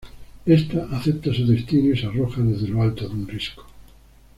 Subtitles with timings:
[0.47, 3.67] Esta acepta su destino, y se arroja desde lo alto de un risco.